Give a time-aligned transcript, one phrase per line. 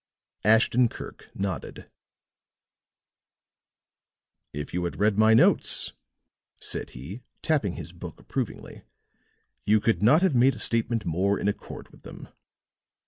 [0.43, 1.87] Ashton Kirk nodded.
[4.51, 5.93] "If you had read my notes,"
[6.59, 8.81] said he, tapping his book approvingly,
[9.63, 12.29] "you could not have made a statement more in accord with them."